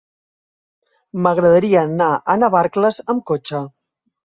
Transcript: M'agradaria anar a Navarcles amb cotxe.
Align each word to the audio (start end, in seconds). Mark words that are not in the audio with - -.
M'agradaria 1.25 1.85
anar 1.91 2.09
a 2.35 2.39
Navarcles 2.45 3.03
amb 3.15 3.25
cotxe. 3.31 3.65